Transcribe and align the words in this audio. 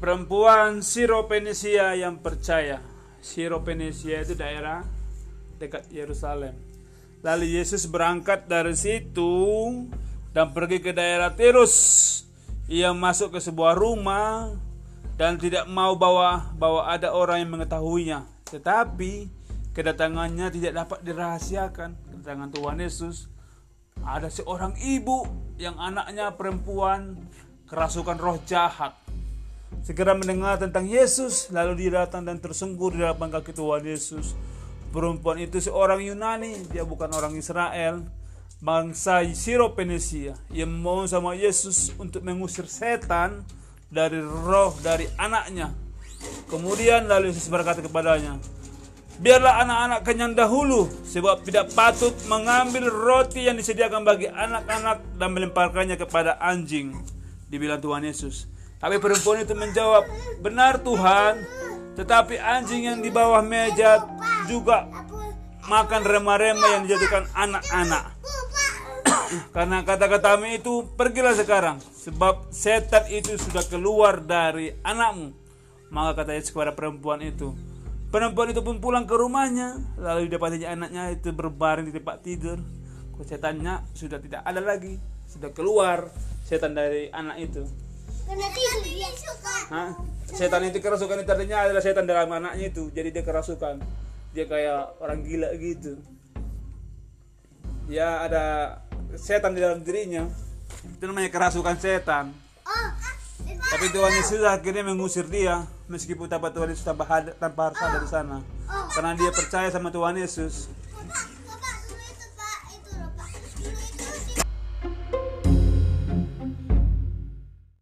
perempuan 0.00 0.80
Siropenesia 0.80 1.92
yang 1.96 2.20
percaya. 2.20 2.80
Siropenesia 3.20 4.24
itu 4.24 4.36
daerah 4.36 4.84
dekat 5.60 5.88
Yerusalem. 5.92 6.56
Lalu 7.24 7.56
Yesus 7.56 7.88
berangkat 7.88 8.44
dari 8.48 8.76
situ 8.76 9.32
dan 10.36 10.52
pergi 10.52 10.80
ke 10.80 10.92
daerah 10.92 11.32
Tirus. 11.32 12.12
Ia 12.68 12.92
masuk 12.92 13.36
ke 13.36 13.40
sebuah 13.40 13.76
rumah 13.76 14.52
dan 15.16 15.36
tidak 15.40 15.68
mau 15.68 15.96
bawa 15.96 16.52
bawa 16.56 16.92
ada 16.92 17.12
orang 17.12 17.44
yang 17.44 17.52
mengetahuinya. 17.56 18.28
Tetapi 18.48 19.28
kedatangannya 19.72 20.52
tidak 20.52 20.72
dapat 20.84 20.98
dirahasiakan. 21.04 21.96
Kedatangan 22.12 22.48
Tuhan 22.52 22.76
Yesus 22.80 23.28
ada 24.04 24.28
seorang 24.28 24.76
ibu 24.80 25.24
yang 25.56 25.80
anaknya 25.80 26.32
perempuan 26.36 27.16
kerasukan 27.68 28.16
roh 28.20 28.38
jahat 28.44 29.04
segera 29.84 30.16
mendengar 30.16 30.56
tentang 30.56 30.88
Yesus, 30.88 31.52
lalu 31.52 31.86
dia 31.86 32.04
datang 32.04 32.24
dan 32.24 32.40
tersungkur 32.40 32.96
di 32.96 33.04
hadapan 33.04 33.28
kaki 33.28 33.52
Tuhan 33.52 33.84
Yesus. 33.84 34.32
Perempuan 34.94 35.42
itu 35.42 35.60
seorang 35.60 36.00
Yunani, 36.00 36.70
dia 36.72 36.86
bukan 36.86 37.12
orang 37.12 37.36
Israel, 37.36 38.00
bangsa 38.62 39.26
Siropenesia 39.34 40.38
yang 40.48 40.70
mau 40.70 41.04
sama 41.04 41.36
Yesus 41.36 41.92
untuk 42.00 42.22
mengusir 42.22 42.64
setan 42.64 43.42
dari 43.92 44.22
roh 44.22 44.72
dari 44.80 45.04
anaknya. 45.20 45.74
Kemudian 46.48 47.04
lalu 47.04 47.34
Yesus 47.34 47.52
berkata 47.52 47.84
kepadanya, 47.84 48.40
Biarlah 49.14 49.62
anak-anak 49.62 50.00
kenyang 50.02 50.34
dahulu, 50.34 50.90
sebab 51.06 51.46
tidak 51.46 51.70
patut 51.70 52.10
mengambil 52.26 52.90
roti 52.90 53.46
yang 53.46 53.54
disediakan 53.54 54.02
bagi 54.02 54.26
anak-anak 54.26 55.06
dan 55.14 55.30
melemparkannya 55.30 55.94
kepada 55.94 56.34
anjing. 56.42 57.13
Dibilang 57.54 57.78
Tuhan 57.78 58.02
Yesus. 58.02 58.50
Tapi 58.82 58.98
perempuan 58.98 59.46
itu 59.46 59.54
menjawab, 59.54 60.02
benar 60.42 60.82
Tuhan, 60.82 61.38
tetapi 61.94 62.34
anjing 62.42 62.90
yang 62.90 62.98
di 62.98 63.14
bawah 63.14 63.40
meja 63.46 64.02
juga 64.50 64.90
makan 65.70 66.02
rema-rema 66.02 66.66
yang 66.74 66.82
dijadikan 66.82 67.30
anak-anak. 67.30 68.10
Karena 69.54 69.86
kata 69.86 70.10
kami 70.18 70.58
itu, 70.58 70.82
pergilah 70.98 71.38
sekarang, 71.38 71.78
sebab 71.78 72.50
setan 72.50 73.06
itu 73.06 73.38
sudah 73.38 73.62
keluar 73.70 74.18
dari 74.18 74.74
anakmu. 74.82 75.30
Maka 75.94 76.26
kata 76.26 76.34
Yesus 76.34 76.50
kepada 76.50 76.74
perempuan 76.74 77.22
itu, 77.22 77.54
Perempuan 78.14 78.54
itu 78.54 78.62
pun 78.62 78.78
pulang 78.78 79.10
ke 79.10 79.18
rumahnya, 79.18 79.74
lalu 79.98 80.30
didapatinya 80.30 80.70
anaknya 80.70 81.18
itu 81.18 81.34
berbaring 81.34 81.90
di 81.90 81.98
tempat 81.98 82.22
tidur. 82.22 82.62
Setannya 83.26 83.82
sudah 83.90 84.22
tidak 84.22 84.46
ada 84.46 84.62
lagi, 84.62 85.02
sudah 85.26 85.50
keluar 85.50 86.14
setan 86.44 86.76
dari 86.76 87.08
anak 87.10 87.40
itu. 87.40 87.64
Hah? 89.72 89.90
Setan 90.28 90.62
itu 90.68 90.78
kerasukan 90.80 91.24
itu 91.24 91.30
artinya 91.32 91.58
adalah 91.68 91.82
setan 91.82 92.04
dalam 92.04 92.28
anaknya 92.28 92.68
itu. 92.68 92.92
Jadi 92.92 93.08
dia 93.10 93.24
kerasukan. 93.24 93.80
Dia 94.36 94.44
kayak 94.44 95.00
orang 95.00 95.24
gila 95.24 95.48
gitu. 95.56 95.96
Ya 97.88 98.24
ada 98.24 98.44
setan 99.16 99.56
di 99.56 99.60
dalam 99.64 99.80
dirinya. 99.80 100.28
Itu 100.84 101.04
namanya 101.08 101.32
kerasukan 101.32 101.76
setan. 101.80 102.32
Oh. 102.64 102.88
Tapi 103.44 103.86
Tuhan 103.92 104.12
Yesus 104.12 104.40
akhirnya 104.44 104.84
mengusir 104.84 105.28
dia 105.28 105.64
meskipun 105.88 106.28
tanpa 106.28 106.48
Tuhan 106.48 106.72
Yesus 106.72 106.84
tanpa, 106.84 107.04
had- 107.04 107.36
tanpa 107.36 107.68
harus 107.72 107.80
ada 107.80 107.98
di 108.00 108.08
sana. 108.08 108.38
Karena 108.92 109.12
dia 109.16 109.30
percaya 109.32 109.68
sama 109.68 109.92
Tuhan 109.92 110.16
Yesus. 110.16 110.68